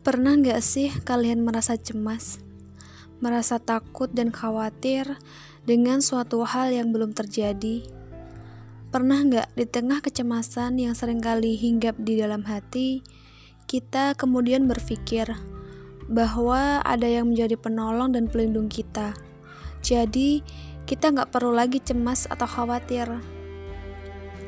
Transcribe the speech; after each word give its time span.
Pernah 0.00 0.32
nggak 0.32 0.64
sih 0.64 0.88
kalian 1.04 1.44
merasa 1.44 1.76
cemas, 1.76 2.40
merasa 3.20 3.60
takut 3.60 4.08
dan 4.08 4.32
khawatir 4.32 5.04
dengan 5.68 6.00
suatu 6.00 6.40
hal 6.40 6.72
yang 6.72 6.88
belum 6.88 7.12
terjadi? 7.12 7.84
Pernah 8.88 9.20
nggak 9.28 9.48
di 9.60 9.68
tengah 9.68 10.00
kecemasan 10.00 10.80
yang 10.80 10.96
sering 10.96 11.20
kali 11.20 11.52
hinggap 11.52 12.00
di 12.00 12.16
dalam 12.16 12.48
hati, 12.48 13.04
kita 13.68 14.16
kemudian 14.16 14.64
berpikir 14.64 15.36
bahwa 16.08 16.80
ada 16.80 17.04
yang 17.04 17.28
menjadi 17.28 17.60
penolong 17.60 18.16
dan 18.16 18.24
pelindung 18.24 18.72
kita. 18.72 19.12
Jadi, 19.84 20.40
kita 20.88 21.12
nggak 21.12 21.28
perlu 21.28 21.52
lagi 21.52 21.76
cemas 21.76 22.24
atau 22.24 22.48
khawatir. 22.48 23.04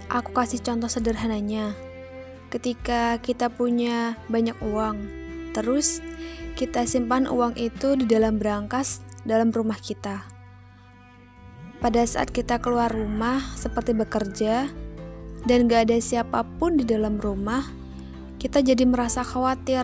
Aku 0.08 0.32
kasih 0.32 0.64
contoh 0.64 0.88
sederhananya. 0.88 1.76
Ketika 2.48 3.20
kita 3.20 3.52
punya 3.52 4.16
banyak 4.32 4.56
uang, 4.64 5.21
terus 5.52 6.00
kita 6.56 6.84
simpan 6.84 7.24
uang 7.24 7.56
itu 7.56 7.96
di 7.96 8.04
dalam 8.04 8.36
berangkas 8.36 9.00
dalam 9.24 9.54
rumah 9.54 9.78
kita. 9.78 10.24
Pada 11.82 12.02
saat 12.06 12.30
kita 12.30 12.62
keluar 12.62 12.94
rumah 12.94 13.42
seperti 13.58 13.90
bekerja 13.90 14.70
dan 15.48 15.66
gak 15.66 15.90
ada 15.90 15.98
siapa 15.98 16.46
pun 16.58 16.78
di 16.78 16.86
dalam 16.86 17.18
rumah, 17.18 17.66
kita 18.38 18.62
jadi 18.62 18.86
merasa 18.86 19.26
khawatir. 19.26 19.82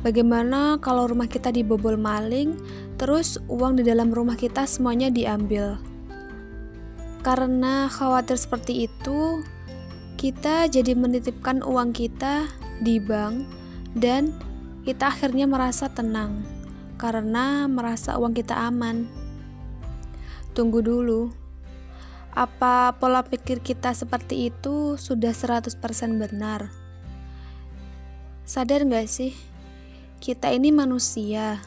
Bagaimana 0.00 0.80
kalau 0.80 1.08
rumah 1.08 1.28
kita 1.28 1.52
dibobol 1.52 2.00
maling, 2.00 2.56
terus 2.96 3.36
uang 3.50 3.80
di 3.80 3.84
dalam 3.84 4.08
rumah 4.08 4.38
kita 4.40 4.64
semuanya 4.64 5.12
diambil? 5.12 5.76
Karena 7.20 7.90
khawatir 7.92 8.38
seperti 8.38 8.88
itu, 8.88 9.44
kita 10.16 10.70
jadi 10.72 10.96
menitipkan 10.96 11.60
uang 11.60 11.92
kita 11.92 12.48
di 12.80 12.96
bank 12.96 13.44
dan 13.98 14.32
kita 14.86 15.10
akhirnya 15.10 15.50
merasa 15.50 15.90
tenang 15.90 16.46
karena 16.94 17.66
merasa 17.66 18.14
uang 18.22 18.38
kita 18.38 18.54
aman. 18.54 19.10
Tunggu 20.54 20.78
dulu. 20.78 21.34
Apa 22.30 22.94
pola 22.94 23.26
pikir 23.26 23.58
kita 23.66 23.90
seperti 23.98 24.54
itu 24.54 24.94
sudah 24.94 25.34
100% 25.34 25.74
benar? 26.22 26.70
Sadar 28.46 28.86
gak 28.86 29.10
sih? 29.10 29.34
Kita 30.22 30.54
ini 30.54 30.70
manusia. 30.70 31.58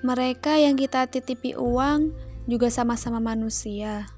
Mereka 0.00 0.64
yang 0.64 0.80
kita 0.80 1.04
titipi 1.04 1.52
uang 1.52 2.08
juga 2.48 2.72
sama-sama 2.72 3.20
manusia. 3.20 4.08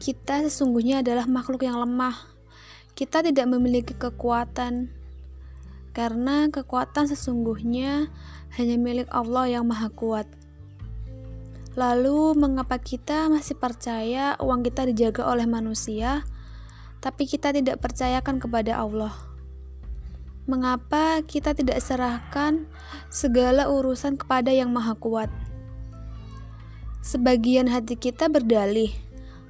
Kita 0.00 0.40
sesungguhnya 0.48 1.04
adalah 1.04 1.28
makhluk 1.28 1.60
yang 1.60 1.76
lemah. 1.76 2.16
Kita 2.96 3.20
tidak 3.20 3.44
memiliki 3.52 3.92
kekuatan, 3.92 4.88
karena 5.96 6.52
kekuatan 6.52 7.08
sesungguhnya 7.08 8.12
hanya 8.60 8.76
milik 8.76 9.08
Allah 9.08 9.48
yang 9.48 9.64
Maha 9.64 9.88
Kuat. 9.88 10.28
Lalu, 11.72 12.36
mengapa 12.36 12.76
kita 12.76 13.32
masih 13.32 13.56
percaya 13.56 14.36
uang 14.36 14.60
kita 14.60 14.84
dijaga 14.84 15.24
oleh 15.24 15.48
manusia, 15.48 16.20
tapi 17.00 17.24
kita 17.24 17.48
tidak 17.48 17.80
percayakan 17.80 18.36
kepada 18.36 18.76
Allah? 18.76 19.16
Mengapa 20.44 21.24
kita 21.24 21.56
tidak 21.56 21.80
serahkan 21.80 22.68
segala 23.08 23.72
urusan 23.72 24.20
kepada 24.20 24.52
Yang 24.52 24.70
Maha 24.76 24.94
Kuat? 25.00 25.32
Sebagian 27.00 27.72
hati 27.72 27.96
kita 27.96 28.28
berdalih 28.28 28.92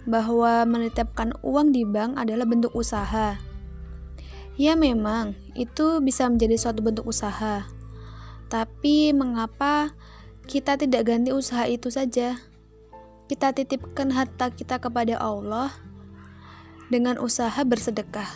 bahwa 0.06 0.62
menitipkan 0.62 1.34
uang 1.42 1.75
di 1.75 1.83
bank 1.83 2.14
adalah 2.14 2.47
bentuk 2.47 2.70
usaha. 2.70 3.34
Ya 4.56 4.72
memang, 4.72 5.36
itu 5.52 6.00
bisa 6.00 6.24
menjadi 6.32 6.56
suatu 6.56 6.80
bentuk 6.80 7.04
usaha. 7.04 7.68
Tapi 8.48 9.12
mengapa 9.12 9.92
kita 10.48 10.81
tidak 10.81 11.12
ganti 11.12 11.28
usaha 11.28 11.69
itu 11.69 11.92
saja? 11.92 12.41
Kita 13.28 13.53
titipkan 13.53 14.16
harta 14.16 14.48
kita 14.48 14.81
kepada 14.81 15.20
Allah 15.20 15.76
dengan 16.88 17.20
usaha 17.20 17.58
bersedekah. 17.69 18.32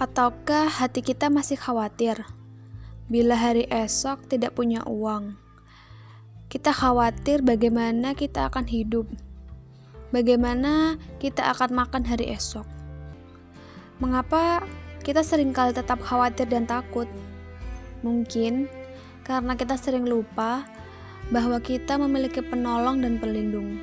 Ataukah 0.00 0.72
hati 0.72 1.04
kita 1.04 1.28
masih 1.28 1.60
khawatir 1.60 2.24
bila 3.12 3.36
hari 3.36 3.68
esok 3.68 4.24
tidak 4.24 4.56
punya 4.56 4.80
uang? 4.88 5.36
Kita 6.48 6.72
khawatir 6.72 7.44
bagaimana 7.44 8.16
kita 8.16 8.48
akan 8.48 8.64
hidup, 8.72 9.04
bagaimana 10.16 10.96
kita 11.20 11.52
akan 11.52 11.76
makan 11.76 12.08
hari 12.08 12.32
esok. 12.32 12.71
Mengapa 14.02 14.66
kita 15.06 15.22
sering 15.22 15.54
kali 15.54 15.70
tetap 15.70 16.02
khawatir 16.02 16.50
dan 16.50 16.66
takut? 16.66 17.06
Mungkin 18.02 18.66
karena 19.22 19.54
kita 19.54 19.78
sering 19.78 20.10
lupa 20.10 20.66
bahwa 21.30 21.62
kita 21.62 22.02
memiliki 22.02 22.42
penolong 22.42 22.98
dan 22.98 23.22
pelindung. 23.22 23.78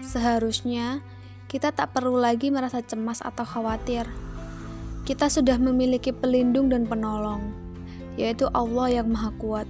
Seharusnya 0.00 1.04
kita 1.44 1.76
tak 1.76 1.92
perlu 1.92 2.16
lagi 2.16 2.48
merasa 2.48 2.80
cemas 2.80 3.20
atau 3.20 3.44
khawatir. 3.44 4.08
Kita 5.04 5.28
sudah 5.28 5.60
memiliki 5.60 6.08
pelindung 6.08 6.72
dan 6.72 6.88
penolong, 6.88 7.52
yaitu 8.16 8.48
Allah 8.56 8.96
yang 8.96 9.12
Maha 9.12 9.28
Kuat. 9.36 9.68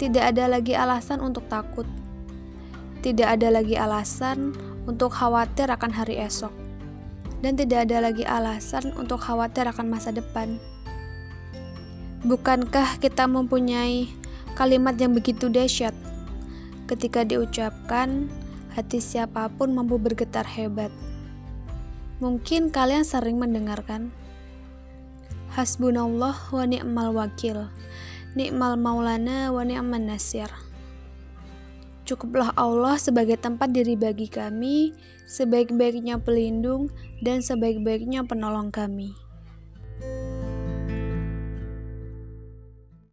Tidak 0.00 0.24
ada 0.32 0.48
lagi 0.48 0.72
alasan 0.72 1.20
untuk 1.20 1.44
takut. 1.52 1.84
Tidak 3.04 3.36
ada 3.36 3.52
lagi 3.52 3.76
alasan 3.76 4.56
untuk 4.88 5.12
khawatir 5.12 5.68
akan 5.68 5.92
hari 5.92 6.16
esok. 6.24 6.69
Dan 7.40 7.56
tidak 7.56 7.88
ada 7.88 8.04
lagi 8.04 8.24
alasan 8.24 8.92
untuk 9.00 9.24
khawatir 9.24 9.64
akan 9.64 9.88
masa 9.88 10.12
depan. 10.12 10.60
Bukankah 12.20 13.00
kita 13.00 13.24
mempunyai 13.24 14.12
kalimat 14.52 14.92
yang 15.00 15.16
begitu 15.16 15.48
dahsyat? 15.48 15.96
Ketika 16.84 17.24
diucapkan, 17.24 18.28
hati 18.76 19.00
siapa 19.00 19.48
pun 19.48 19.72
mampu 19.72 19.96
bergetar 19.96 20.44
hebat. 20.44 20.92
Mungkin 22.20 22.68
kalian 22.68 23.08
sering 23.08 23.40
mendengarkan 23.40 24.12
Hasbunallah 25.50 26.36
wa 26.52 26.64
ni'mal 26.68 27.10
wakil 27.16 27.72
Nikmal 28.38 28.78
maulana 28.78 29.50
wa 29.50 29.66
ni'man 29.66 30.06
nasir. 30.06 30.46
Cukuplah 32.10 32.50
Allah 32.58 32.98
sebagai 32.98 33.38
tempat 33.38 33.70
diri 33.70 33.94
bagi 33.94 34.26
kami, 34.26 34.90
sebaik-baiknya 35.30 36.18
pelindung 36.18 36.90
dan 37.22 37.38
sebaik-baiknya 37.38 38.26
penolong 38.26 38.74
kami. 38.74 39.14